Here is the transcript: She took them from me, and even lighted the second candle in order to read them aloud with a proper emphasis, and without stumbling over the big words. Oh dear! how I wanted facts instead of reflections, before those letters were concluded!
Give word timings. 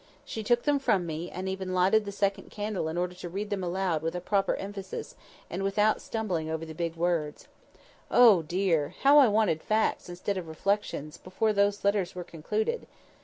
She 0.25 0.41
took 0.41 0.63
them 0.63 0.79
from 0.79 1.05
me, 1.05 1.29
and 1.29 1.47
even 1.47 1.75
lighted 1.75 2.05
the 2.05 2.11
second 2.11 2.49
candle 2.49 2.87
in 2.87 2.97
order 2.97 3.13
to 3.13 3.29
read 3.29 3.51
them 3.51 3.63
aloud 3.63 4.01
with 4.01 4.15
a 4.15 4.19
proper 4.19 4.55
emphasis, 4.55 5.13
and 5.47 5.61
without 5.61 6.01
stumbling 6.01 6.49
over 6.49 6.65
the 6.65 6.73
big 6.73 6.95
words. 6.95 7.47
Oh 8.09 8.41
dear! 8.41 8.95
how 9.03 9.19
I 9.19 9.27
wanted 9.27 9.61
facts 9.61 10.09
instead 10.09 10.37
of 10.39 10.47
reflections, 10.47 11.17
before 11.19 11.53
those 11.53 11.83
letters 11.83 12.15
were 12.15 12.23
concluded! 12.23 12.87